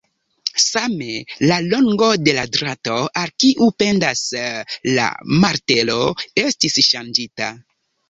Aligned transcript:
Same, 0.61 1.09
la 1.51 1.57
longo 1.73 2.07
de 2.29 2.35
la 2.39 2.47
drato, 2.57 2.97
al 3.25 3.35
kiu 3.45 3.69
pendas 3.85 4.25
la 4.97 5.07
martelo, 5.47 6.03
estis 6.49 6.85
ŝanĝita. 6.93 7.57